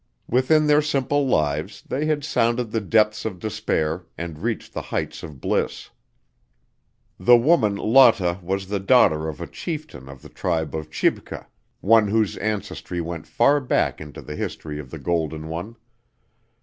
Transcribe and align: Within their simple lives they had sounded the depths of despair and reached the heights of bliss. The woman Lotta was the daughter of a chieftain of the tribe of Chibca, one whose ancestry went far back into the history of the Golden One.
Within 0.27 0.65
their 0.65 0.81
simple 0.81 1.27
lives 1.27 1.83
they 1.87 2.07
had 2.07 2.23
sounded 2.23 2.71
the 2.71 2.81
depths 2.81 3.23
of 3.23 3.37
despair 3.37 4.07
and 4.17 4.39
reached 4.39 4.73
the 4.73 4.81
heights 4.81 5.21
of 5.21 5.39
bliss. 5.39 5.91
The 7.19 7.37
woman 7.37 7.75
Lotta 7.75 8.39
was 8.41 8.67
the 8.67 8.79
daughter 8.79 9.29
of 9.29 9.39
a 9.39 9.45
chieftain 9.45 10.09
of 10.09 10.23
the 10.23 10.29
tribe 10.29 10.73
of 10.73 10.89
Chibca, 10.89 11.45
one 11.81 12.07
whose 12.07 12.35
ancestry 12.37 12.99
went 12.99 13.27
far 13.27 13.59
back 13.59 14.01
into 14.01 14.23
the 14.23 14.35
history 14.35 14.79
of 14.79 14.89
the 14.89 14.97
Golden 14.97 15.49
One. 15.49 15.75